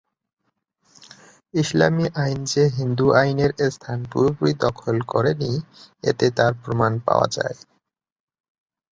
[1.53, 5.51] ইসলামী আইন যে হিন্দু-আইনের স্থান পুরাপুরি দখল করেনি
[6.03, 7.57] এতে তার প্রমাণ পাওয়া যায়।